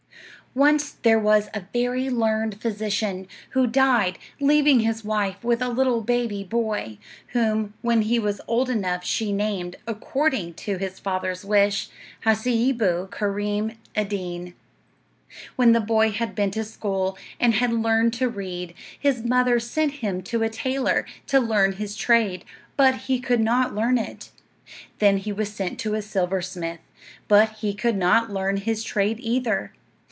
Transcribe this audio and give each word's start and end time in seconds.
Once 0.53 0.91
there 1.03 1.17
was 1.17 1.47
a 1.53 1.63
very 1.71 2.09
learned 2.09 2.59
physician, 2.61 3.25
who 3.51 3.65
died 3.65 4.19
leaving 4.37 4.81
his 4.81 5.01
wife 5.01 5.41
with 5.45 5.61
a 5.61 5.69
little 5.69 6.01
baby 6.01 6.43
boy, 6.43 6.97
whom, 7.27 7.73
when 7.81 8.01
he 8.01 8.19
was 8.19 8.41
old 8.49 8.69
enough, 8.69 9.01
she 9.01 9.31
named, 9.31 9.73
according 9.87 10.53
to 10.53 10.75
his 10.75 10.99
father's 10.99 11.45
wish, 11.45 11.87
Hassee'boo 12.25 13.07
Kareem' 13.09 13.77
Ed 13.95 14.09
Deen'. 14.09 14.53
When 15.55 15.71
the 15.71 15.79
boy 15.79 16.11
had 16.11 16.35
been 16.35 16.51
to 16.51 16.65
school, 16.65 17.17
and 17.39 17.53
had 17.53 17.71
learned 17.71 18.11
to 18.15 18.27
read, 18.27 18.73
his 18.99 19.23
mother 19.23 19.57
sent 19.57 19.93
him 20.01 20.21
to 20.23 20.43
a 20.43 20.49
tailor, 20.49 21.05
to 21.27 21.39
learn 21.39 21.71
his 21.77 21.95
trade, 21.95 22.43
but 22.75 22.95
he 23.07 23.21
could 23.21 23.39
not 23.39 23.73
learn 23.73 23.97
it. 23.97 24.29
Then 24.99 25.15
he 25.19 25.31
was 25.31 25.53
sent 25.53 25.79
to 25.79 25.93
a 25.93 26.01
silversmith, 26.01 26.81
but 27.29 27.51
he 27.59 27.73
could 27.73 27.95
not 27.95 28.33
learn 28.33 28.57
his 28.57 28.83
trade 28.83 29.17
either. 29.21 29.71